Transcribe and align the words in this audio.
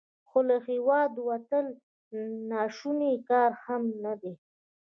خو 0.29 0.39
له 0.49 0.57
هیواده 0.69 1.19
وتل 1.29 1.65
ناشوني 2.51 3.13
کار 3.29 3.51
هم 3.63 3.83
نه 4.03 4.13
دی. 4.21 4.33